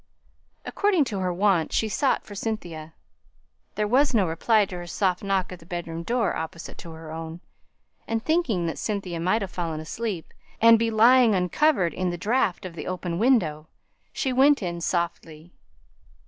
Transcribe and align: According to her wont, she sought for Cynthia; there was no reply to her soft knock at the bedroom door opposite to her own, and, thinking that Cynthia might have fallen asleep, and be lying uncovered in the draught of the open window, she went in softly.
According 0.65 1.03
to 1.03 1.19
her 1.19 1.31
wont, 1.31 1.71
she 1.71 1.87
sought 1.87 2.23
for 2.25 2.33
Cynthia; 2.33 2.95
there 3.75 3.87
was 3.87 4.15
no 4.15 4.27
reply 4.27 4.65
to 4.65 4.77
her 4.77 4.87
soft 4.87 5.21
knock 5.23 5.51
at 5.51 5.59
the 5.59 5.65
bedroom 5.67 6.01
door 6.01 6.35
opposite 6.35 6.79
to 6.79 6.89
her 6.93 7.11
own, 7.11 7.39
and, 8.07 8.25
thinking 8.25 8.65
that 8.65 8.79
Cynthia 8.79 9.19
might 9.19 9.43
have 9.43 9.51
fallen 9.51 9.79
asleep, 9.79 10.33
and 10.59 10.79
be 10.79 10.89
lying 10.89 11.35
uncovered 11.35 11.93
in 11.93 12.09
the 12.09 12.17
draught 12.17 12.65
of 12.65 12.73
the 12.73 12.87
open 12.87 13.19
window, 13.19 13.67
she 14.11 14.33
went 14.33 14.63
in 14.63 14.81
softly. 14.81 15.53